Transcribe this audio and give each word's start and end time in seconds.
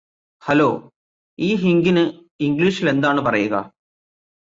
hello 0.43 0.67
ഈ 1.39 1.49
ഹിംഗിന് 1.55 2.03
ഇംഗ്ലീഷിലെന്താണ് 2.39 3.21
പറയുക 3.21 3.55